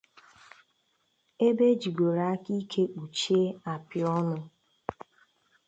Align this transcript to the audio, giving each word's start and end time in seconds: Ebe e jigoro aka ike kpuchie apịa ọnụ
Ebe 1.47 1.63
e 1.71 1.73
jigoro 1.81 2.21
aka 2.33 2.51
ike 2.61 2.81
kpuchie 2.91 3.41
apịa 3.71 4.05
ọnụ 4.19 4.37